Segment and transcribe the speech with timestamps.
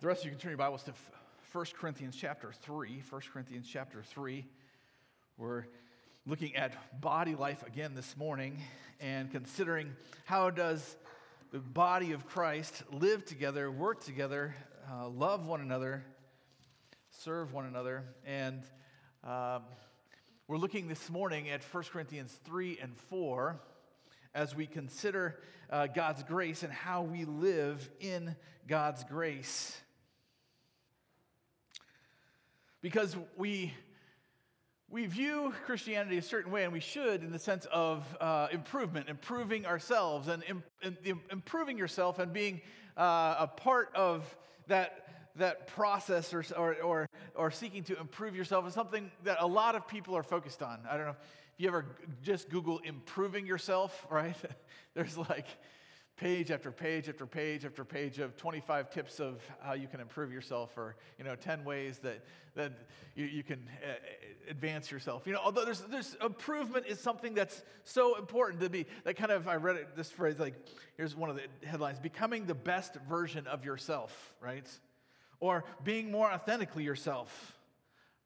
[0.00, 0.92] The rest of you can turn your Bibles to
[1.50, 3.02] 1 Corinthians chapter 3.
[3.10, 4.46] 1 Corinthians chapter 3.
[5.36, 5.64] We're
[6.24, 8.62] looking at body life again this morning
[9.00, 10.96] and considering how does
[11.50, 14.54] the body of Christ live together, work together,
[14.88, 16.04] uh, love one another,
[17.10, 18.04] serve one another.
[18.24, 18.62] And
[19.24, 19.64] um,
[20.46, 23.60] we're looking this morning at 1 Corinthians 3 and 4
[24.32, 25.40] as we consider
[25.70, 28.36] uh, God's grace and how we live in
[28.68, 29.76] God's grace
[32.80, 33.72] because we
[34.90, 39.08] we view Christianity a certain way, and we should in the sense of uh, improvement,
[39.08, 42.62] improving ourselves, and Im- improving yourself and being
[42.96, 44.34] uh, a part of
[44.66, 49.46] that, that process or, or, or, or, seeking to improve yourself is something that a
[49.46, 50.80] lot of people are focused on.
[50.90, 51.16] I don't know if
[51.58, 51.84] you ever
[52.22, 54.36] just Google improving yourself, right?
[54.94, 55.46] There's like
[56.18, 60.32] page after page after page after page of 25 tips of how you can improve
[60.32, 62.24] yourself or you know 10 ways that,
[62.56, 62.72] that
[63.14, 63.92] you, you can uh,
[64.50, 68.84] advance yourself you know although there's, there's improvement is something that's so important to be
[69.04, 70.54] that kind of i read it, this phrase like
[70.96, 74.68] here's one of the headlines becoming the best version of yourself right
[75.38, 77.54] or being more authentically yourself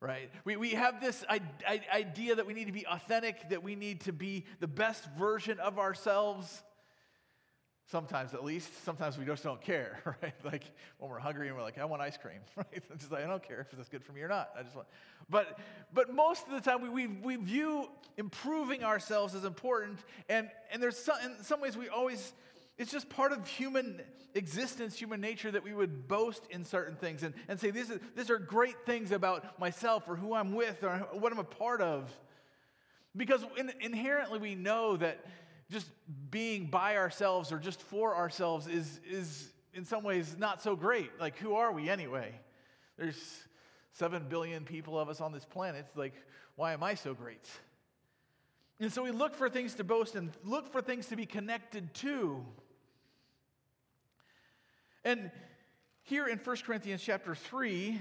[0.01, 0.31] right?
[0.45, 4.13] We, we have this idea that we need to be authentic, that we need to
[4.13, 6.65] be the best version of ourselves.
[7.91, 10.35] Sometimes, at least, sometimes we just don't care, right?
[10.45, 10.65] Like
[10.99, 12.67] when we're hungry and we're like, "I want ice cream," right?
[12.73, 14.51] It's just like I don't care if it's good for me or not.
[14.59, 14.89] I just want.
[15.29, 15.59] But
[15.93, 20.83] but most of the time, we we, we view improving ourselves as important, and and
[20.83, 22.33] there's some, in some ways we always.
[22.79, 24.01] It's just part of human
[24.35, 28.01] existence, human nature, that we would boast in certain things and, and say, these are,
[28.17, 31.81] these are great things about myself or who I'm with or what I'm a part
[31.81, 32.11] of.
[33.17, 35.25] Because in, inherently we know that
[35.71, 35.89] just
[36.31, 41.11] being by ourselves or just for ourselves is, is in some ways not so great.
[41.19, 42.35] Like, who are we anyway?
[42.99, 43.17] There's
[43.93, 45.87] seven billion people of us on this planet.
[45.95, 46.15] Like,
[46.57, 47.49] why am I so great?
[48.81, 51.95] And so we look for things to boast and look for things to be connected
[51.95, 52.45] to.
[55.05, 55.31] And
[56.03, 58.01] here in 1 Corinthians chapter 3,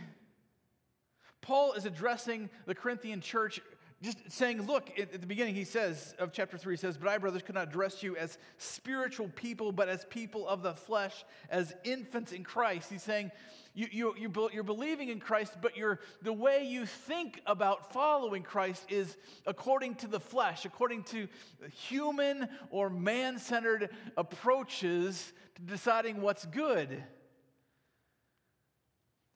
[1.41, 3.59] Paul is addressing the Corinthian church
[4.01, 7.19] just saying, look, at the beginning, he says, of chapter 3, he says, But I,
[7.19, 11.75] brothers, could not address you as spiritual people, but as people of the flesh, as
[11.83, 12.89] infants in Christ.
[12.89, 13.31] He's saying,
[13.75, 18.41] you, you, you, are believing in Christ, but you're, the way you think about following
[18.41, 21.27] Christ is according to the flesh, according to
[21.71, 27.03] human or man centered approaches to deciding what's good.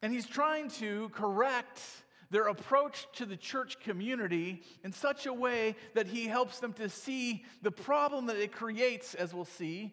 [0.02, 1.80] And he's trying to correct
[2.30, 6.88] their approach to the church community in such a way that he helps them to
[6.88, 9.92] see the problem that it creates, as we'll see,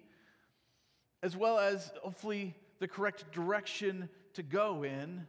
[1.22, 5.26] as well as hopefully the correct direction to go in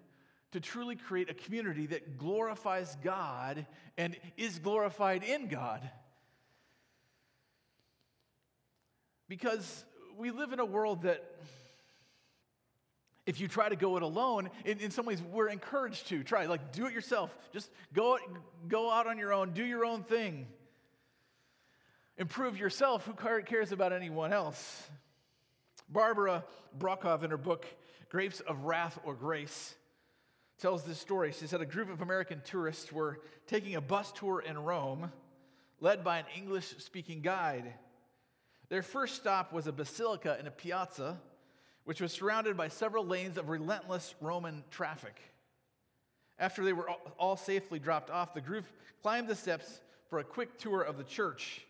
[0.52, 3.66] to truly create a community that glorifies God
[3.98, 5.90] and is glorified in God.
[9.28, 9.84] Because
[10.16, 11.24] we live in a world that
[13.26, 16.46] if you try to go it alone, in, in some ways, we're encouraged to try.
[16.46, 17.34] Like, do it yourself.
[17.52, 18.18] Just go,
[18.68, 20.46] go out on your own, do your own thing.
[22.18, 23.06] Improve yourself.
[23.06, 24.88] Who cares about anyone else?
[25.88, 26.44] Barbara
[26.78, 27.66] Brokhoff, in her book,
[28.08, 29.74] Grapes of Wrath or Grace,
[30.58, 31.32] tells this story.
[31.32, 35.10] She said a group of American tourists were taking a bus tour in Rome,
[35.80, 37.72] led by an English speaking guide.
[38.68, 41.20] Their first stop was a basilica in a piazza
[41.84, 45.20] which was surrounded by several lanes of relentless Roman traffic.
[46.38, 48.64] After they were all safely dropped off, the group
[49.02, 51.64] climbed the steps for a quick tour of the church.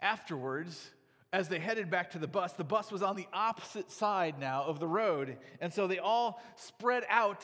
[0.00, 0.90] Afterwards,
[1.32, 4.64] as they headed back to the bus, the bus was on the opposite side now
[4.64, 5.38] of the road.
[5.60, 7.42] And so they all spread out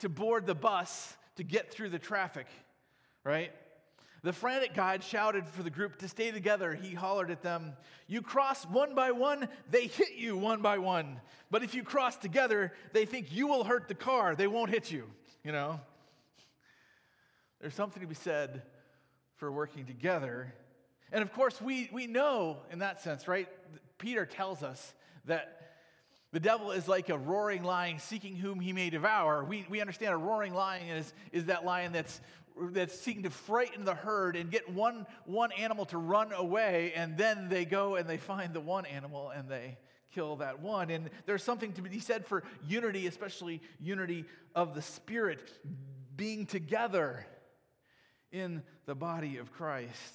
[0.00, 2.46] to board the bus to get through the traffic,
[3.24, 3.52] right?
[4.22, 6.74] The frantic guide shouted for the group to stay together.
[6.74, 7.74] He hollered at them,
[8.08, 11.20] You cross one by one, they hit you one by one.
[11.50, 14.34] But if you cross together, they think you will hurt the car.
[14.34, 15.04] They won't hit you,
[15.44, 15.80] you know?
[17.60, 18.62] There's something to be said
[19.36, 20.52] for working together.
[21.12, 23.48] And of course, we, we know in that sense, right?
[23.98, 24.94] Peter tells us
[25.24, 25.57] that
[26.32, 29.44] the devil is like a roaring lion seeking whom he may devour.
[29.44, 32.20] We, we understand a roaring lion is, is that lion that's
[32.72, 37.16] that's seeking to frighten the herd and get one, one animal to run away, and
[37.16, 39.78] then they go and they find the one animal and they
[40.12, 40.90] kill that one.
[40.90, 45.40] And there's something to be said for unity, especially unity of the Spirit,
[46.16, 47.24] being together
[48.32, 50.14] in the body of Christ.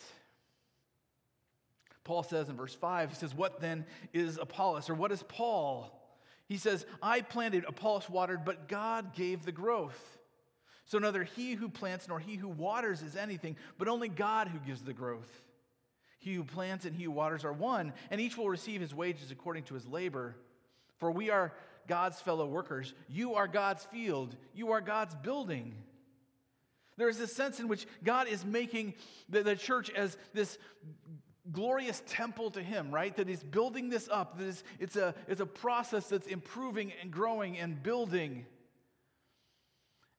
[2.04, 6.00] Paul says in verse 5, he says, What then is Apollos, or what is Paul?
[6.54, 10.00] He says, I planted, Apollos watered, but God gave the growth.
[10.86, 14.60] So neither he who plants nor he who waters is anything, but only God who
[14.60, 15.42] gives the growth.
[16.20, 19.32] He who plants and he who waters are one, and each will receive his wages
[19.32, 20.36] according to his labor.
[21.00, 21.54] For we are
[21.88, 22.94] God's fellow workers.
[23.10, 24.36] You are God's field.
[24.54, 25.74] You are God's building.
[26.98, 28.94] There is this sense in which God is making
[29.28, 30.60] the, the church as this
[31.52, 33.16] glorious temple to him, right?
[33.16, 34.38] That he's building this up.
[34.38, 38.46] That is, it's, a, it's a process that's improving and growing and building.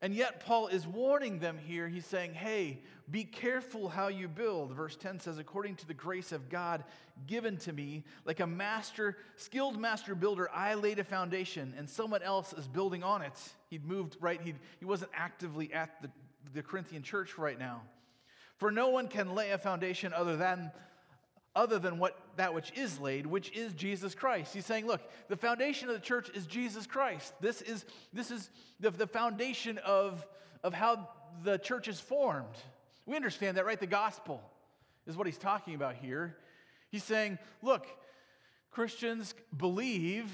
[0.03, 1.89] And yet, Paul is warning them here.
[1.89, 4.73] He's saying, hey, be careful how you build.
[4.73, 6.85] Verse 10 says, according to the grace of God
[7.27, 12.23] given to me, like a master, skilled master builder, I laid a foundation and someone
[12.23, 13.33] else is building on it.
[13.71, 14.43] He'd moved, right?
[14.43, 16.11] He'd, he wasn't actively at the,
[16.53, 17.81] the Corinthian church right now.
[18.59, 20.71] For no one can lay a foundation other than
[21.57, 24.53] other than what that which is laid, which is Jesus Christ.
[24.55, 27.33] He's saying, look, the foundation of the church is Jesus Christ.
[27.41, 30.27] This is, this is the, the foundation of,
[30.63, 31.09] of how
[31.45, 32.57] the church is formed.
[33.07, 33.79] We understand that, right?
[33.79, 34.43] The gospel
[35.07, 36.37] is what he's talking about here.
[36.91, 37.87] He's saying, look,
[38.71, 40.31] Christians believe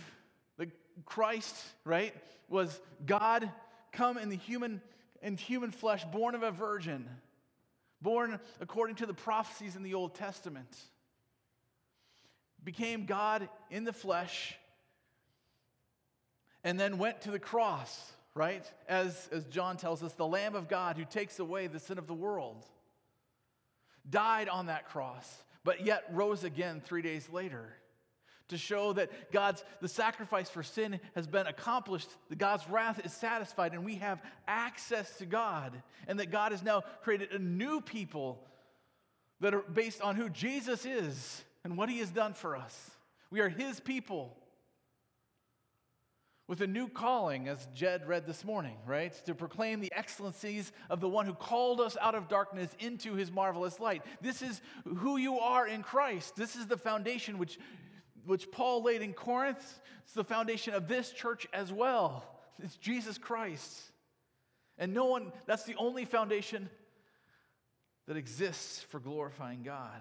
[0.56, 0.70] that
[1.04, 2.14] Christ, right,
[2.48, 3.50] was God
[3.92, 4.80] come in the human
[5.22, 7.06] in human flesh, born of a virgin,
[8.00, 10.74] born according to the prophecies in the Old Testament
[12.64, 14.56] became God in the flesh,
[16.62, 18.70] and then went to the cross, right?
[18.88, 22.06] As, as John tells us, the Lamb of God who takes away the sin of
[22.06, 22.64] the world.
[24.08, 27.74] Died on that cross, but yet rose again three days later
[28.48, 33.12] to show that God's the sacrifice for sin has been accomplished, that God's wrath is
[33.12, 37.80] satisfied, and we have access to God, and that God has now created a new
[37.80, 38.44] people
[39.40, 42.90] that are based on who Jesus is and what he has done for us.
[43.30, 44.36] We are his people
[46.50, 49.12] with a new calling, as Jed read this morning, right?
[49.26, 53.30] To proclaim the excellencies of the one who called us out of darkness into his
[53.30, 54.02] marvelous light.
[54.20, 56.34] This is who you are in Christ.
[56.34, 57.56] This is the foundation which,
[58.26, 59.80] which Paul laid in Corinth.
[60.02, 62.24] It's the foundation of this church as well.
[62.60, 63.80] It's Jesus Christ.
[64.76, 66.68] And no one, that's the only foundation
[68.08, 70.00] that exists for glorifying God.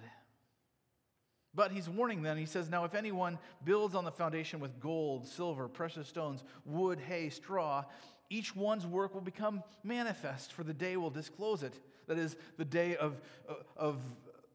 [1.55, 2.37] But he's warning them.
[2.37, 6.99] He says, Now, if anyone builds on the foundation with gold, silver, precious stones, wood,
[6.99, 7.85] hay, straw,
[8.29, 11.73] each one's work will become manifest, for the day will disclose it.
[12.07, 13.19] That is, the day of,
[13.49, 13.97] uh, of,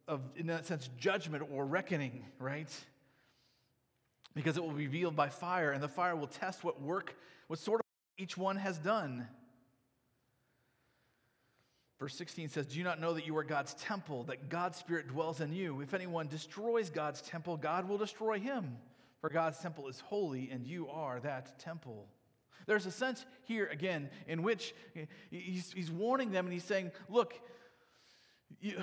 [0.06, 2.70] of in that sense, judgment or reckoning, right?
[4.35, 7.17] Because it will be revealed by fire, and the fire will test what work,
[7.49, 7.87] what sort of
[8.19, 9.26] each one has done.
[11.99, 15.08] Verse 16 says, Do you not know that you are God's temple, that God's Spirit
[15.08, 15.81] dwells in you?
[15.81, 18.76] If anyone destroys God's temple, God will destroy him.
[19.20, 22.06] For God's temple is holy, and you are that temple.
[22.67, 24.75] There's a sense here, again, in which
[25.31, 27.35] he's, he's warning them and he's saying, Look,
[28.61, 28.81] you,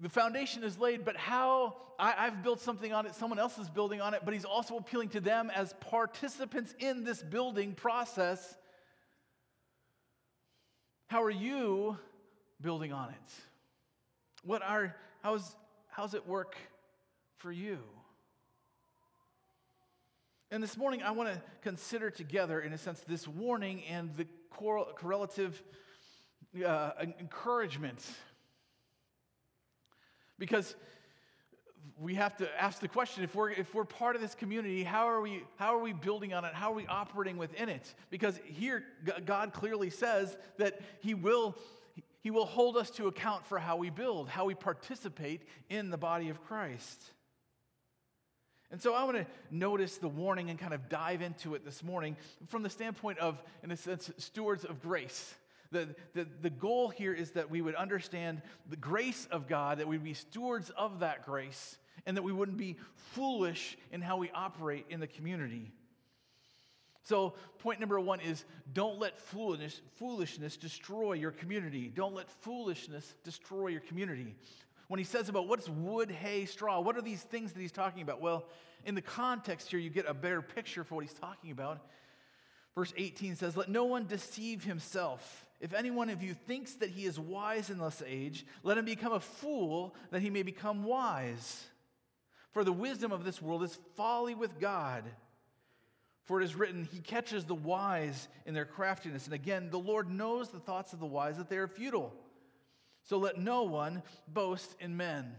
[0.00, 3.68] the foundation is laid, but how I, have built something on it, someone else is
[3.68, 8.56] building on it, but he's also appealing to them as participants in this building process.
[11.08, 11.98] How are you
[12.60, 13.32] building on it?
[14.44, 15.54] What are, how's,
[15.88, 16.56] how's it work
[17.36, 17.78] for you?
[20.50, 24.26] And this morning, I want to consider together, in a sense, this warning and the
[24.50, 25.62] correlative
[26.66, 26.90] uh,
[27.20, 28.04] encouragement.
[30.38, 30.74] Because
[32.00, 35.06] we have to ask the question if we're, if we're part of this community, how
[35.06, 36.52] are, we, how are we building on it?
[36.52, 37.94] How are we operating within it?
[38.10, 38.82] Because here,
[39.24, 41.56] God clearly says that He will
[42.20, 45.98] he will hold us to account for how we build, how we participate in the
[45.98, 47.02] body of Christ.
[48.70, 51.82] And so I want to notice the warning and kind of dive into it this
[51.82, 52.16] morning
[52.48, 55.34] from the standpoint of, in a sense, stewards of grace.
[55.72, 59.88] The, the, the goal here is that we would understand the grace of God, that
[59.88, 64.30] we'd be stewards of that grace, and that we wouldn't be foolish in how we
[64.30, 65.72] operate in the community.
[67.10, 71.90] So, point number one is don't let foolishness, foolishness destroy your community.
[71.92, 74.36] Don't let foolishness destroy your community.
[74.86, 78.02] When he says about what's wood, hay, straw, what are these things that he's talking
[78.02, 78.20] about?
[78.20, 78.46] Well,
[78.84, 81.80] in the context here, you get a better picture for what he's talking about.
[82.76, 85.48] Verse 18 says, Let no one deceive himself.
[85.60, 88.84] If any one of you thinks that he is wise in this age, let him
[88.84, 91.64] become a fool that he may become wise.
[92.52, 95.02] For the wisdom of this world is folly with God.
[96.24, 99.24] For it is written, He catches the wise in their craftiness.
[99.24, 102.14] And again, the Lord knows the thoughts of the wise, that they are futile.
[103.04, 105.34] So let no one boast in men.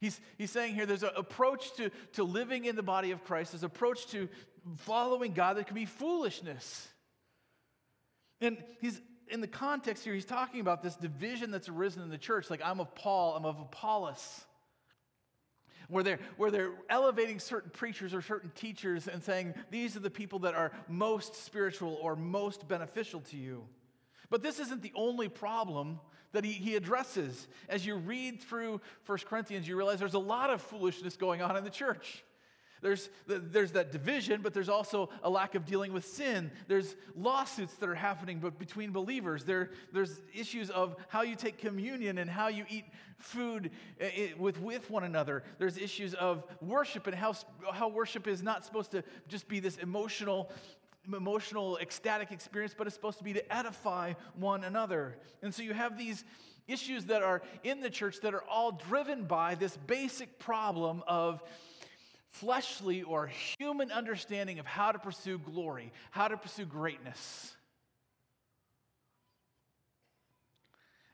[0.00, 3.52] He's, he's saying here there's an approach to, to living in the body of Christ,
[3.52, 4.28] there's an approach to,
[4.78, 6.88] following God, there can be foolishness.
[8.40, 12.18] And he's in the context here, he's talking about this division that's arisen in the
[12.18, 12.50] church.
[12.50, 14.44] Like, I'm of Paul, I'm of Apollos.
[15.92, 20.10] Where they're, where they're elevating certain preachers or certain teachers and saying, these are the
[20.10, 23.62] people that are most spiritual or most beneficial to you.
[24.30, 26.00] But this isn't the only problem
[26.32, 27.46] that he, he addresses.
[27.68, 31.58] As you read through 1 Corinthians, you realize there's a lot of foolishness going on
[31.58, 32.24] in the church.
[32.82, 36.50] There's, there's that division, but there's also a lack of dealing with sin.
[36.66, 39.44] There's lawsuits that are happening but between believers.
[39.44, 42.84] There, there's issues of how you take communion and how you eat
[43.18, 43.70] food
[44.00, 45.44] eh, eh, with, with one another.
[45.58, 47.34] There's issues of worship and how,
[47.72, 50.50] how worship is not supposed to just be this emotional
[51.12, 55.16] emotional, ecstatic experience, but it's supposed to be to edify one another.
[55.42, 56.24] And so you have these
[56.68, 61.42] issues that are in the church that are all driven by this basic problem of
[62.32, 63.26] fleshly or
[63.58, 67.54] human understanding of how to pursue glory, how to pursue greatness.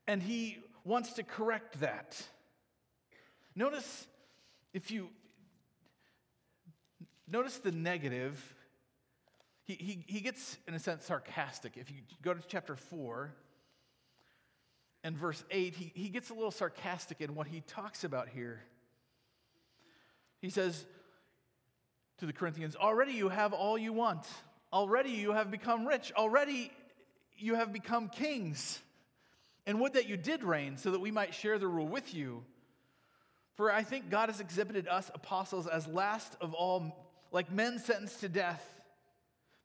[0.06, 2.20] And he wants to correct that.
[3.54, 4.06] Notice
[4.72, 5.08] if you
[7.26, 8.42] notice the negative,
[9.64, 11.76] he, he, he gets, in a sense, sarcastic.
[11.76, 13.34] If you go to chapter 4
[15.04, 18.62] and verse 8, he, he gets a little sarcastic in what he talks about here.
[20.40, 20.86] He says,
[22.18, 24.26] to the Corinthians, already you have all you want.
[24.72, 26.12] Already you have become rich.
[26.16, 26.70] Already
[27.36, 28.80] you have become kings.
[29.66, 32.44] And would that you did reign so that we might share the rule with you.
[33.54, 38.20] For I think God has exhibited us apostles as last of all, like men sentenced
[38.20, 38.64] to death,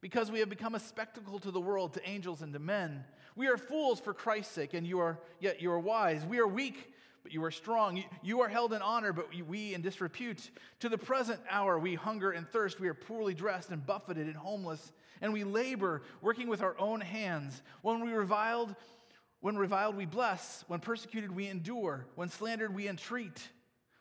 [0.01, 3.05] because we have become a spectacle to the world, to angels, and to men.
[3.35, 6.25] We are fools for Christ's sake, and you are yet you are wise.
[6.25, 6.93] We are weak
[7.23, 8.03] but you are strong.
[8.21, 10.51] You are held in honor, but we in disrepute.
[10.81, 12.79] To the present hour, we hunger and thirst.
[12.79, 16.99] We are poorly dressed and buffeted and homeless, and we labor, working with our own
[16.99, 17.61] hands.
[17.81, 18.75] When we reviled,
[19.39, 20.65] when reviled, we bless.
[20.67, 22.05] When persecuted, we endure.
[22.15, 23.49] When slandered, we entreat.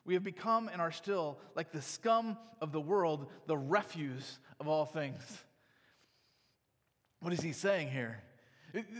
[0.04, 4.66] We have become and are still like the scum of the world, the refuse of
[4.66, 5.22] all things.
[7.20, 8.20] What is he saying here?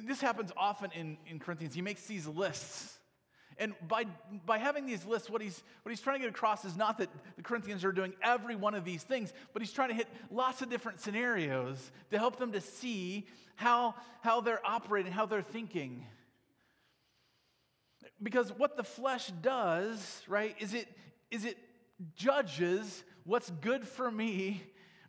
[0.05, 1.75] This happens often in, in Corinthians.
[1.75, 2.99] He makes these lists
[3.63, 4.07] and by,
[4.45, 7.09] by having these lists, what he's, what he's trying to get across is not that
[7.37, 10.63] the Corinthians are doing every one of these things, but he's trying to hit lots
[10.63, 16.05] of different scenarios to help them to see how, how they're operating, how they're thinking.
[18.21, 20.89] Because what the flesh does, right, is it,
[21.31, 21.57] is it
[22.17, 24.61] judges what's good for me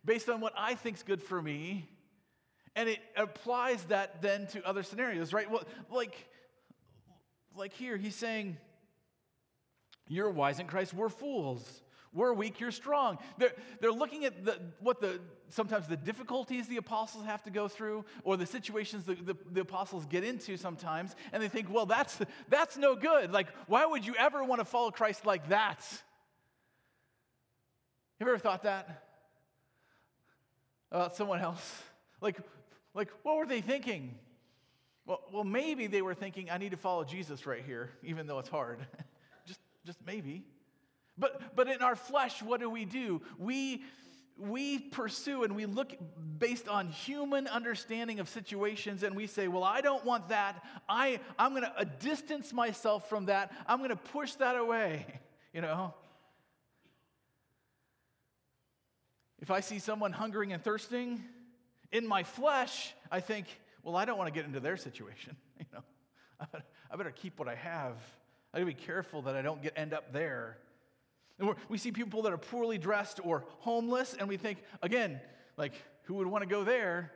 [0.04, 1.88] based on what I think's good for me,
[2.76, 5.50] and it applies that then to other scenarios, right?
[5.50, 6.28] Well, like
[7.56, 8.56] like here, he's saying,
[10.08, 11.82] You're wise in Christ, we're fools.
[12.14, 13.18] We're weak, you're strong.
[13.38, 17.66] They're, they're looking at the, what the sometimes the difficulties the apostles have to go
[17.66, 21.86] through, or the situations the, the, the apostles get into sometimes, and they think, well,
[21.86, 23.32] that's that's no good.
[23.32, 25.84] Like, why would you ever want to follow Christ like that?
[28.20, 29.02] Have you ever thought that?
[30.92, 31.82] About someone else?
[32.20, 32.38] Like,
[32.94, 34.14] like, what were they thinking?
[35.06, 38.38] Well, well, maybe they were thinking, I need to follow Jesus right here, even though
[38.38, 38.86] it's hard.
[39.46, 40.44] just, just maybe.
[41.18, 43.20] But, but in our flesh, what do we do?
[43.38, 43.84] We,
[44.38, 45.92] we pursue and we look
[46.38, 50.64] based on human understanding of situations and we say, Well, I don't want that.
[50.88, 53.52] I, I'm going to uh, distance myself from that.
[53.66, 55.06] I'm going to push that away.
[55.52, 55.94] You know?
[59.40, 61.22] If I see someone hungering and thirsting,
[61.92, 63.46] in my flesh, I think,
[63.84, 65.36] well, I don't want to get into their situation.
[65.58, 65.84] You know,
[66.40, 67.96] I better, I better keep what I have.
[68.52, 70.58] I gotta be careful that I don't get end up there.
[71.68, 75.20] We see people that are poorly dressed or homeless, and we think, again,
[75.56, 75.72] like,
[76.04, 77.12] who would want to go there?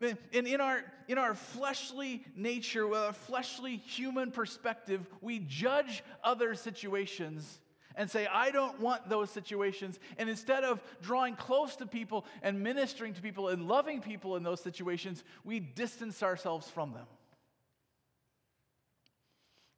[0.00, 6.54] And in our, in our fleshly nature, with a fleshly human perspective, we judge other
[6.54, 7.60] situations
[7.96, 9.98] and say, I don't want those situations.
[10.18, 14.42] And instead of drawing close to people and ministering to people and loving people in
[14.42, 17.06] those situations, we distance ourselves from them.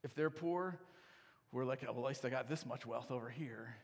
[0.04, 0.78] If they're poor,
[1.52, 3.76] we're like, oh, well, at least I got this much wealth over here.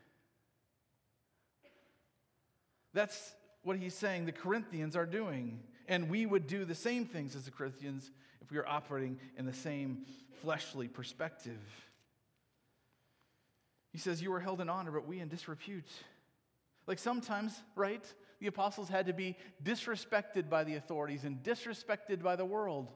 [2.93, 3.33] That's
[3.63, 5.59] what he's saying the Corinthians are doing.
[5.87, 9.45] And we would do the same things as the Corinthians if we were operating in
[9.45, 10.05] the same
[10.41, 11.59] fleshly perspective.
[13.91, 15.89] He says, You were held in honor, but we in disrepute.
[16.87, 18.03] Like sometimes, right?
[18.39, 22.91] The apostles had to be disrespected by the authorities and disrespected by the world.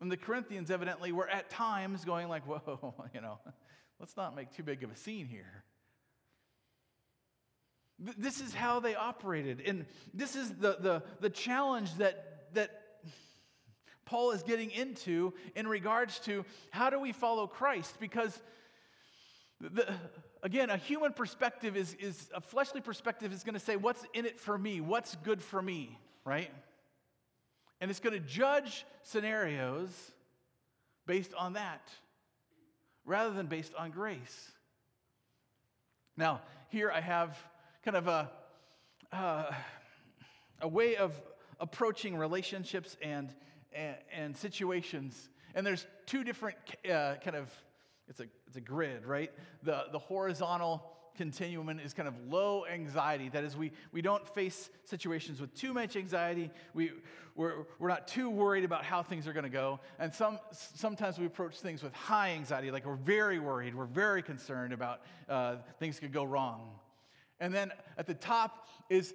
[0.00, 3.38] And the Corinthians evidently were at times going like, whoa, you know,
[3.98, 5.64] let's not make too big of a scene here.
[7.98, 9.62] This is how they operated.
[9.66, 12.70] And this is the, the, the challenge that, that
[14.06, 18.00] Paul is getting into in regards to how do we follow Christ?
[18.00, 18.40] Because,
[19.60, 19.94] the,
[20.42, 24.24] again, a human perspective is, is a fleshly perspective is going to say, what's in
[24.24, 24.80] it for me?
[24.80, 26.50] What's good for me, right?
[27.80, 29.90] And it's going to judge scenarios
[31.06, 31.88] based on that
[33.04, 34.52] rather than based on grace.
[36.16, 37.36] Now, here I have
[37.84, 38.30] kind of a,
[39.12, 39.50] uh,
[40.60, 41.20] a way of
[41.58, 43.34] approaching relationships and,
[43.72, 45.28] and, and situations.
[45.54, 47.50] And there's two different uh, kind of,
[48.10, 49.30] it's a, it's a grid, right?
[49.62, 50.82] The, the horizontal
[51.16, 53.28] continuum is kind of low anxiety.
[53.28, 56.50] That is, we, we don't face situations with too much anxiety.
[56.74, 56.92] We,
[57.36, 59.80] we're, we're not too worried about how things are going to go.
[59.98, 64.22] And some, sometimes we approach things with high anxiety, like we're very worried, we're very
[64.22, 66.79] concerned about uh, things could go wrong.
[67.40, 69.14] And then at the top is,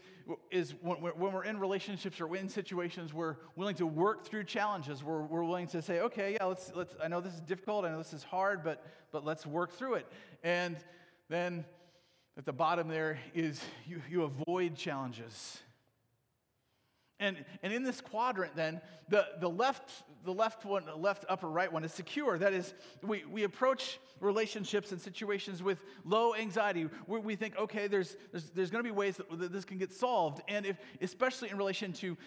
[0.50, 5.04] is when, when we're in relationships or in situations, we're willing to work through challenges.
[5.04, 7.92] We're, we're willing to say, okay, yeah, let's, let's, I know this is difficult, I
[7.92, 10.08] know this is hard, but, but let's work through it.
[10.44, 10.76] And
[11.30, 11.66] then
[12.38, 15.60] at the bottom there is you, you avoid challenges.
[17.20, 21.48] And, and in this quadrant, then, the, the, left, the left one, the left upper
[21.48, 22.38] right one is secure.
[22.38, 26.90] That is, we, we approach relationships and situations with low anxiety.
[27.08, 29.78] We, we think, okay, there's, there's, there's going to be ways that, that this can
[29.78, 30.42] get solved.
[30.50, 32.18] And if, especially in relation to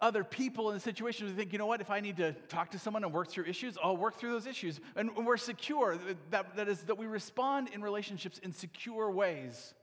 [0.00, 2.78] other people in situations, we think, you know what, if I need to talk to
[2.78, 4.78] someone and work through issues, I'll work through those issues.
[4.94, 5.98] And we're secure.
[6.30, 9.74] That, that is, that we respond in relationships in secure ways.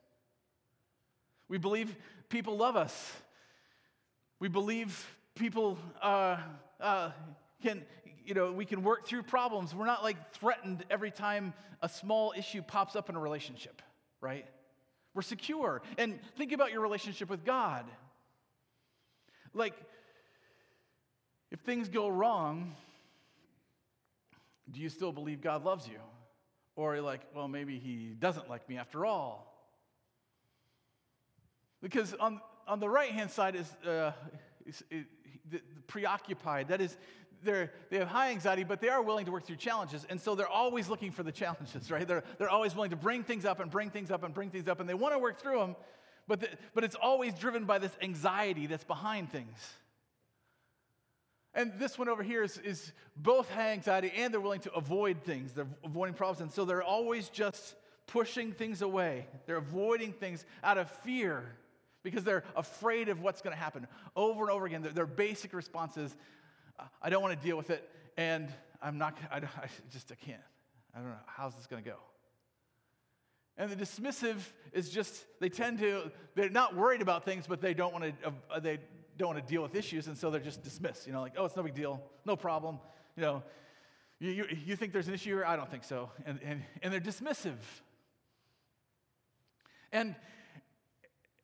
[1.49, 1.97] We believe
[2.29, 3.11] people love us.
[4.43, 6.35] We believe people uh,
[6.81, 7.11] uh,
[7.61, 7.81] can,
[8.25, 9.73] you know, we can work through problems.
[9.73, 13.81] We're not like threatened every time a small issue pops up in a relationship,
[14.19, 14.45] right?
[15.13, 15.81] We're secure.
[15.97, 17.85] And think about your relationship with God.
[19.53, 19.75] Like,
[21.49, 22.75] if things go wrong,
[24.69, 25.99] do you still believe God loves you?
[26.75, 29.52] Or like, well, maybe he doesn't like me after all.
[31.83, 34.13] Because on, on the right hand side is, uh,
[34.65, 35.05] it,
[35.51, 36.69] the, the preoccupied.
[36.69, 36.95] That is,
[37.43, 40.07] they're, they have high anxiety, but they are willing to work through challenges.
[40.09, 42.07] And so they're always looking for the challenges, right?
[42.07, 44.69] They're, they're always willing to bring things up and bring things up and bring things
[44.69, 45.75] up, and they want to work through them,
[46.25, 49.57] but, the, but it's always driven by this anxiety that's behind things.
[51.53, 55.21] And this one over here is, is both high anxiety and they're willing to avoid
[55.23, 55.51] things.
[55.51, 56.41] They're avoiding problems.
[56.41, 57.75] And so they're always just
[58.07, 59.27] pushing things away.
[59.45, 61.43] They're avoiding things out of fear
[62.03, 63.87] because they're afraid of what's going to happen.
[64.15, 66.15] Over and over again, their, their basic response is,
[67.01, 68.49] I don't want to deal with it, and
[68.81, 70.41] I'm not, I, I just, I can't.
[70.93, 71.97] I don't know, how's this going to go?
[73.57, 74.37] And the dismissive
[74.73, 78.33] is just, they tend to, they're not worried about things, but they don't want to,
[78.51, 78.79] uh, they
[79.17, 81.05] don't want to deal with issues, and so they're just dismissed.
[81.05, 82.79] You know, like, oh, it's no big deal, no problem.
[83.15, 83.43] You know,
[84.19, 85.45] you, you, you think there's an issue here?
[85.45, 86.09] I don't think so.
[86.25, 87.57] And, and, and they're dismissive.
[89.91, 90.15] And,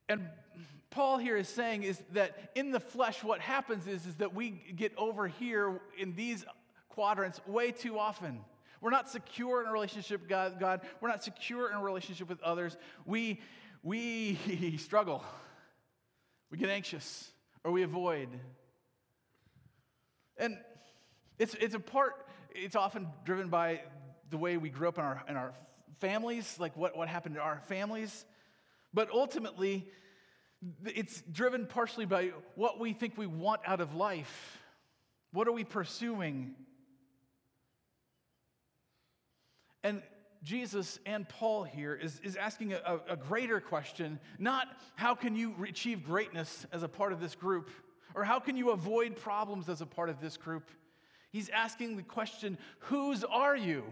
[0.09, 0.27] and
[0.89, 4.49] Paul here is saying is that in the flesh, what happens is, is that we
[4.75, 6.43] get over here in these
[6.89, 8.39] quadrants way too often.
[8.81, 10.81] We're not secure in a relationship with God.
[10.99, 12.75] We're not secure in a relationship with others.
[13.05, 13.39] We,
[13.83, 15.23] we struggle.
[16.49, 17.31] We get anxious
[17.63, 18.29] or we avoid.
[20.37, 20.57] And
[21.37, 23.81] it's, it's a part, it's often driven by
[24.31, 25.53] the way we grew up in our, in our
[25.99, 28.25] families, like what, what happened to our families.
[28.93, 29.87] But ultimately,
[30.85, 34.57] it's driven partially by what we think we want out of life.
[35.31, 36.55] What are we pursuing?
[39.83, 40.01] And
[40.43, 45.53] Jesus and Paul here is, is asking a, a greater question not how can you
[45.67, 47.69] achieve greatness as a part of this group,
[48.15, 50.71] or how can you avoid problems as a part of this group.
[51.31, 53.83] He's asking the question whose are you?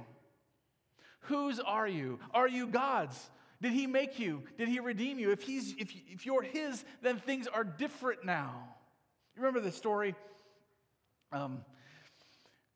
[1.22, 2.20] Whose are you?
[2.34, 3.30] Are you God's?
[3.62, 4.44] Did he make you?
[4.58, 5.32] Did he redeem you?
[5.32, 8.54] If, he's, if, if you're his, then things are different now.
[9.36, 10.16] You remember the story?
[11.32, 11.62] Um,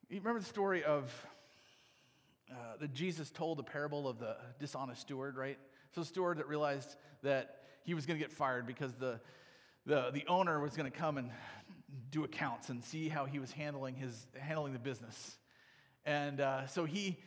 [0.10, 1.12] you remember the story of
[2.52, 5.58] uh, that Jesus told the parable of the dishonest steward, right?
[5.96, 9.20] So, steward that realized that he was going to get fired because the,
[9.86, 11.30] the, the owner was going to come and
[12.10, 15.38] do accounts and see how he was handling, his, handling the business.
[16.06, 17.18] And uh, so he,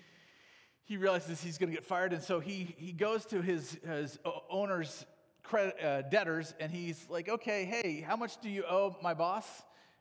[0.84, 4.18] he realizes he's going to get fired, and so he, he goes to his, his
[4.50, 5.06] owner's
[5.42, 9.46] credit, uh, debtors, and he's like, okay, hey, how much do you owe my boss?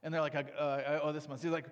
[0.04, 1.42] And they're like, uh, I owe this much.
[1.42, 1.66] He's like,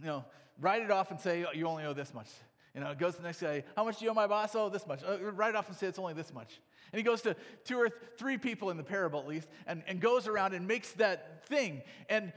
[0.00, 0.24] you know,
[0.60, 2.28] write it off and say you only owe this much.
[2.74, 4.54] You know, goes to the next guy, how much do you owe my boss?
[4.54, 5.00] Oh, this much.
[5.04, 6.60] Uh, it off and say it's only this much.
[6.92, 9.82] And he goes to two or th- three people in the parable at least and,
[9.86, 11.82] and goes around and makes that thing.
[12.08, 12.32] And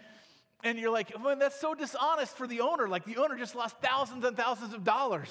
[0.64, 2.88] and you're like, well, that's so dishonest for the owner.
[2.88, 5.30] Like the owner just lost thousands and thousands of dollars.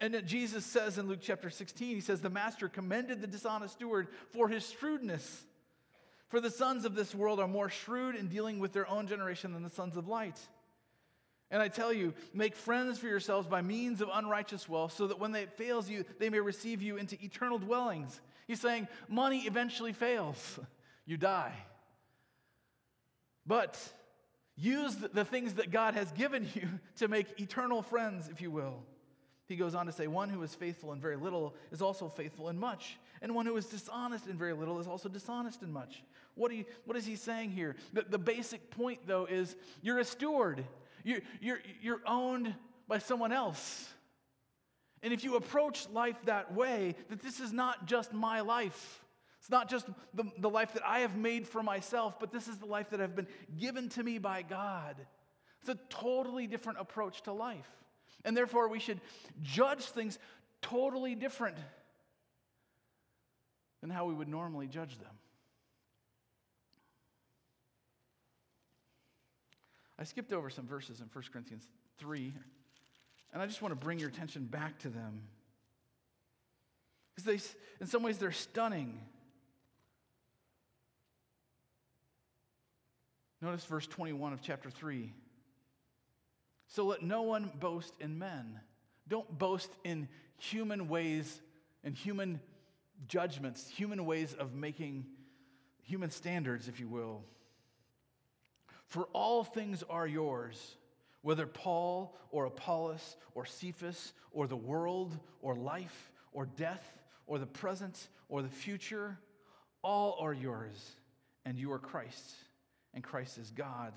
[0.00, 3.74] And that Jesus says in Luke chapter 16, he says, The master commended the dishonest
[3.74, 5.44] steward for his shrewdness.
[6.28, 9.52] For the sons of this world are more shrewd in dealing with their own generation
[9.52, 10.38] than the sons of light.
[11.50, 15.20] And I tell you, make friends for yourselves by means of unrighteous wealth, so that
[15.20, 18.20] when it fails you, they may receive you into eternal dwellings.
[18.48, 20.58] He's saying money eventually fails,
[21.06, 21.54] you die.
[23.46, 23.80] But
[24.56, 28.82] use the things that God has given you to make eternal friends, if you will.
[29.46, 32.48] He goes on to say, One who is faithful in very little is also faithful
[32.48, 36.02] in much, and one who is dishonest in very little is also dishonest in much.
[36.34, 37.76] What, you, what is he saying here?
[37.92, 40.64] The, the basic point, though, is you're a steward.
[41.04, 42.54] You're, you're, you're owned
[42.88, 43.88] by someone else.
[45.02, 49.04] And if you approach life that way, that this is not just my life,
[49.38, 52.58] it's not just the, the life that I have made for myself, but this is
[52.58, 54.96] the life that I've been given to me by God.
[55.60, 57.68] It's a totally different approach to life.
[58.24, 59.00] And therefore, we should
[59.42, 60.18] judge things
[60.62, 61.56] totally different
[63.80, 65.12] than how we would normally judge them.
[69.98, 71.66] I skipped over some verses in 1 Corinthians
[71.98, 72.34] 3,
[73.32, 75.22] and I just want to bring your attention back to them.
[77.14, 79.00] Because they, in some ways, they're stunning.
[83.40, 85.12] Notice verse 21 of chapter 3.
[86.68, 88.60] So let no one boast in men.
[89.08, 91.40] Don't boast in human ways
[91.84, 92.40] and human
[93.08, 95.06] judgments, human ways of making
[95.82, 97.22] human standards, if you will.
[98.88, 100.76] For all things are yours,
[101.22, 107.46] whether Paul or Apollos or Cephas or the world or life or death or the
[107.46, 109.18] present or the future,
[109.82, 110.92] all are yours,
[111.44, 112.34] and you are Christ,
[112.94, 113.92] and Christ is God,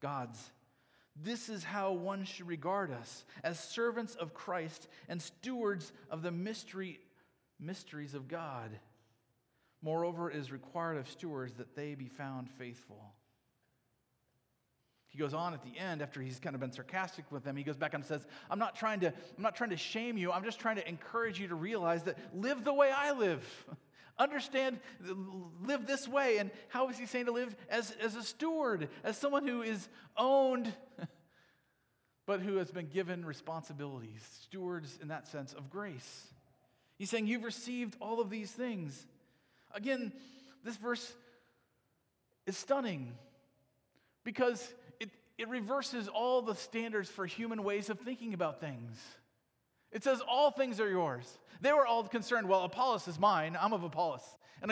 [0.00, 0.50] God's.
[1.22, 6.30] This is how one should regard us as servants of Christ and stewards of the
[6.30, 7.00] mystery,
[7.58, 8.70] mysteries of God.
[9.82, 13.14] Moreover, it is required of stewards that they be found faithful.
[15.08, 17.56] He goes on at the end after he's kind of been sarcastic with them.
[17.56, 20.30] He goes back and says, "I'm not trying to I'm not trying to shame you.
[20.30, 23.66] I'm just trying to encourage you to realize that live the way I live.
[24.20, 24.78] Understand
[25.62, 29.16] live this way." And how is he saying to live as as a steward, as
[29.16, 30.72] someone who is owned
[32.26, 36.28] but who has been given responsibilities, stewards in that sense of grace.
[36.96, 39.06] He's saying you've received all of these things.
[39.74, 40.12] Again,
[40.62, 41.12] this verse
[42.46, 43.14] is stunning
[44.22, 44.62] because
[45.00, 48.98] it it reverses all the standards for human ways of thinking about things.
[49.92, 51.38] It says, All things are yours.
[51.60, 53.56] They were all concerned, well, Apollos is mine.
[53.60, 54.22] I'm of Apollos.
[54.62, 54.70] And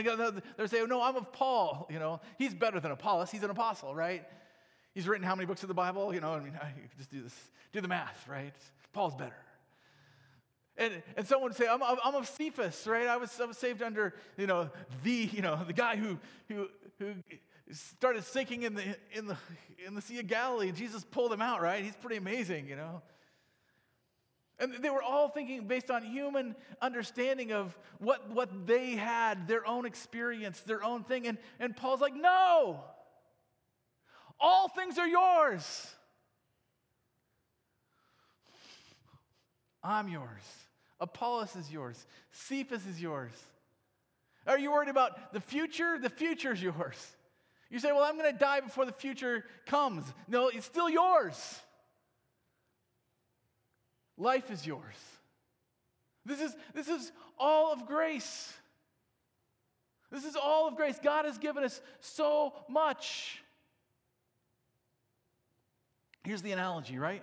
[0.56, 1.86] they're saying, No, I'm of Paul.
[1.92, 3.30] You know, he's better than Apollos.
[3.30, 4.24] He's an apostle, right?
[4.94, 6.12] He's written how many books of the Bible?
[6.14, 7.34] You know, I mean, I just do this,
[7.72, 8.54] do the math, right?
[8.92, 9.36] Paul's better.
[10.76, 13.08] And, and someone would say, I'm, I'm of Cephas, right?
[13.08, 14.70] I was, I was saved under, you know,
[15.02, 16.68] the, you know, the guy who, who,
[17.00, 17.14] who
[17.72, 19.36] started sinking in the, in, the,
[19.84, 21.82] in the Sea of Galilee, Jesus pulled him out, right?
[21.82, 23.02] He's pretty amazing, you know?
[24.60, 29.66] And they were all thinking based on human understanding of what, what they had, their
[29.66, 31.26] own experience, their own thing.
[31.28, 32.82] And, and Paul's like, no,
[34.40, 35.94] all things are yours.
[39.82, 40.42] I'm yours.
[41.00, 42.04] Apollos is yours.
[42.32, 43.32] Cephas is yours.
[44.46, 45.98] Are you worried about the future?
[45.98, 47.14] The future is yours.
[47.70, 50.04] You say, Well, I'm going to die before the future comes.
[50.26, 51.60] No, it's still yours.
[54.18, 54.96] Life is yours.
[56.26, 58.52] This is, this is all of grace.
[60.10, 60.98] This is all of grace.
[61.02, 63.42] God has given us so much.
[66.24, 67.22] Here's the analogy, right?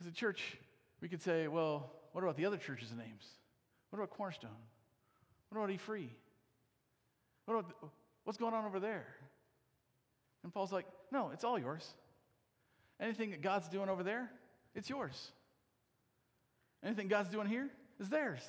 [0.00, 0.58] As a church,
[1.00, 3.24] we could say, well, what about the other churches' names?
[3.90, 4.50] What about Cornerstone?
[5.48, 6.10] What about E Free?
[7.46, 7.74] What about,
[8.24, 9.06] what's going on over there?
[10.44, 11.86] And Paul's like, no, it's all yours.
[13.00, 14.30] Anything that God's doing over there,
[14.74, 15.32] it's yours.
[16.84, 17.68] Anything God's doing here
[18.00, 18.42] is theirs.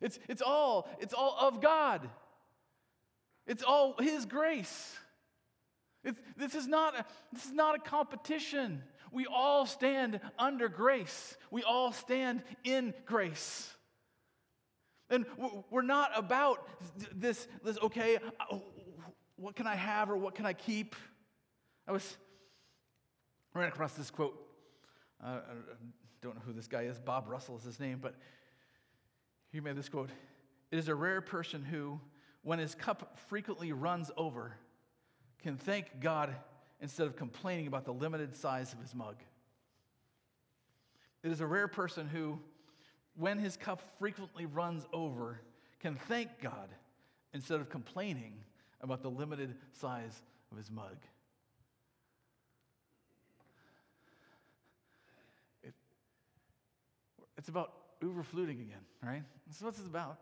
[0.00, 2.08] It's, it's all, it's all of God.
[3.46, 4.96] It's all His grace.
[6.04, 8.82] It's, this, is not a, this is not a competition.
[9.12, 11.36] We all stand under grace.
[11.50, 13.70] We all stand in grace.
[15.10, 15.26] And
[15.70, 16.66] we're not about
[17.14, 18.56] this, this okay, uh,
[19.40, 20.94] what can I have or what can I keep?
[21.88, 22.16] I was,
[23.54, 24.38] ran across this quote.
[25.22, 25.54] Uh, I
[26.20, 26.98] don't know who this guy is.
[26.98, 28.14] Bob Russell is his name, but
[29.50, 30.10] he made this quote
[30.70, 31.98] It is a rare person who,
[32.42, 34.52] when his cup frequently runs over,
[35.42, 36.34] can thank God
[36.82, 39.16] instead of complaining about the limited size of his mug.
[41.22, 42.38] It is a rare person who,
[43.16, 45.40] when his cup frequently runs over,
[45.80, 46.68] can thank God
[47.32, 48.34] instead of complaining
[48.82, 50.96] about the limited size of his mug.
[55.62, 55.74] It,
[57.36, 59.22] it's about overfluting again, right?
[59.46, 60.18] That's what it's about.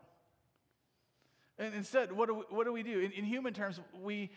[1.57, 2.99] And instead, what do we, what do, we do?
[2.99, 4.31] In, in human terms, we,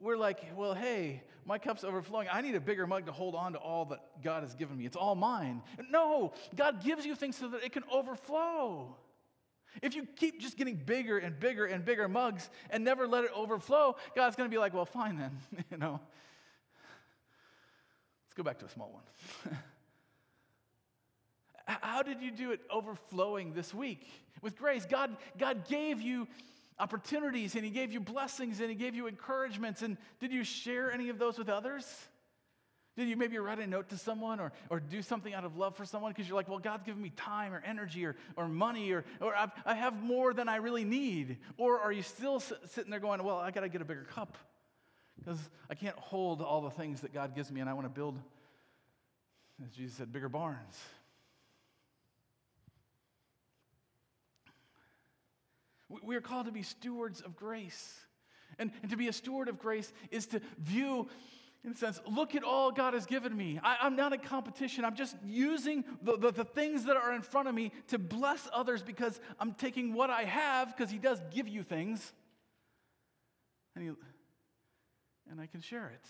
[0.00, 2.28] we're like, well, hey, my cup's overflowing.
[2.30, 4.86] I need a bigger mug to hold on to all that God has given me.
[4.86, 5.62] It's all mine.
[5.90, 8.96] No, God gives you things so that it can overflow.
[9.82, 13.30] If you keep just getting bigger and bigger and bigger mugs and never let it
[13.34, 15.38] overflow, God's going to be like, well, fine then,
[15.70, 16.00] you know.
[18.26, 19.56] Let's go back to a small one.
[21.66, 24.08] How did you do it overflowing this week?
[24.42, 26.26] With grace, God, God gave you
[26.78, 29.82] opportunities and He gave you blessings and He gave you encouragements.
[29.82, 31.86] And did you share any of those with others?
[33.00, 35.74] Did you maybe write a note to someone or, or do something out of love
[35.74, 38.92] for someone because you're like, well, God's given me time or energy or, or money
[38.92, 41.38] or, or I've, I have more than I really need?
[41.56, 44.36] Or are you still sitting there going, well, I got to get a bigger cup
[45.18, 45.38] because
[45.70, 48.18] I can't hold all the things that God gives me and I want to build,
[49.64, 50.78] as Jesus said, bigger barns?
[56.02, 57.98] We are called to be stewards of grace.
[58.58, 61.08] And, and to be a steward of grace is to view,
[61.62, 63.60] in a sense, look at all God has given me.
[63.62, 64.84] I, am not in competition.
[64.84, 68.48] I'm just using the, the, the things that are in front of me to bless
[68.52, 72.12] others because I'm taking what I have, because He does give you things,
[73.74, 73.90] and, he,
[75.30, 76.04] and I can share it.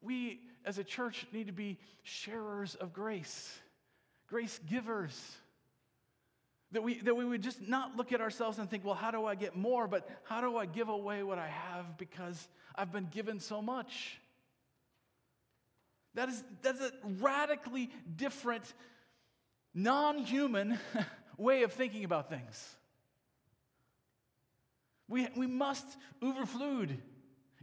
[0.00, 3.56] We, as a church, need to be sharers of grace,
[4.28, 5.36] grace givers.
[6.72, 9.24] That we, that we would just not look at ourselves and think, well, how do
[9.24, 9.88] I get more?
[9.88, 14.20] But how do I give away what I have because I've been given so much?
[16.14, 18.64] That is, that's a radically different,
[19.72, 20.78] non human
[21.38, 22.76] way of thinking about things.
[25.08, 25.86] We, we must
[26.22, 26.98] overflude.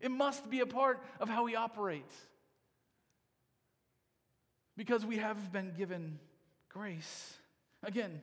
[0.01, 2.11] It must be a part of how we operate.
[4.75, 6.19] Because we have been given
[6.69, 7.33] grace.
[7.83, 8.21] Again,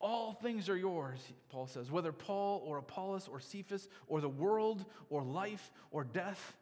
[0.00, 1.18] all things are yours,
[1.50, 6.56] Paul says, whether Paul or Apollos or Cephas or the world or life or death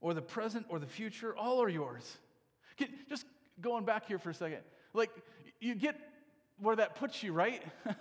[0.00, 2.18] or the present or the future, all are yours.
[3.08, 3.26] Just
[3.60, 4.60] going back here for a second,
[4.94, 5.10] like
[5.60, 5.96] you get
[6.60, 7.62] where that puts you, right?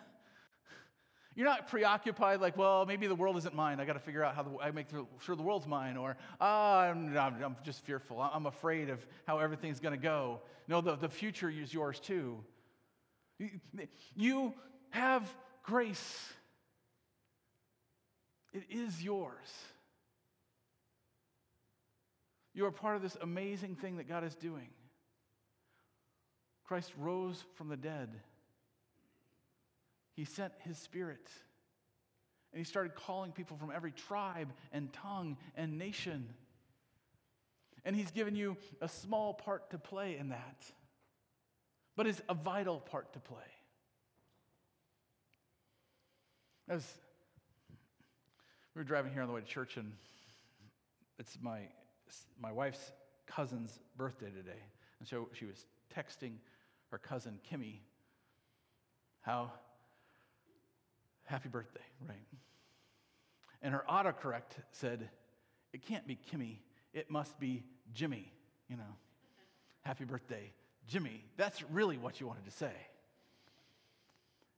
[1.35, 3.79] You're not preoccupied like, well, maybe the world isn't mine.
[3.79, 4.87] I got to figure out how the, I make
[5.19, 8.21] sure the world's mine, or ah, I'm, I'm, just fearful.
[8.21, 10.41] I'm afraid of how everything's going to go.
[10.67, 12.43] No, the, the future is yours too.
[14.15, 14.53] You
[14.89, 15.29] have
[15.63, 16.33] grace,
[18.53, 19.37] it is yours.
[22.53, 24.67] You are part of this amazing thing that God is doing.
[26.65, 28.09] Christ rose from the dead.
[30.13, 31.29] He sent his spirit.
[32.51, 36.27] And he started calling people from every tribe and tongue and nation.
[37.85, 40.65] And he's given you a small part to play in that
[41.95, 43.37] but is a vital part to play.
[46.69, 46.85] As
[48.75, 49.91] we were driving here on the way to church, and
[51.19, 51.59] it's my,
[52.39, 52.91] my wife's
[53.27, 54.59] cousin's birthday today.
[54.99, 56.33] And so she was texting
[56.91, 57.79] her cousin, Kimmy,
[59.21, 59.51] how
[61.25, 62.17] happy birthday, right?
[63.61, 65.09] And her autocorrect said,
[65.73, 66.57] it can't be Kimmy,
[66.93, 68.31] it must be Jimmy,
[68.67, 68.95] you know.
[69.81, 70.51] Happy birthday,
[70.91, 72.73] Jimmy, that's really what you wanted to say.